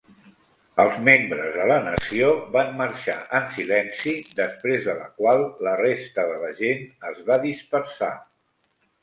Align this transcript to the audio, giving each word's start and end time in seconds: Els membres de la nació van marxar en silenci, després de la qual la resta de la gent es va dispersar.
Els 0.83 0.95
membres 1.09 1.51
de 1.57 1.67
la 1.71 1.75
nació 1.87 2.31
van 2.55 2.73
marxar 2.79 3.17
en 3.41 3.45
silenci, 3.59 4.15
després 4.41 4.89
de 4.89 4.97
la 5.03 5.07
qual 5.21 5.45
la 5.69 5.75
resta 5.83 6.27
de 6.33 6.41
la 6.47 6.51
gent 6.65 6.83
es 7.13 7.23
va 7.31 7.39
dispersar. 7.47 8.13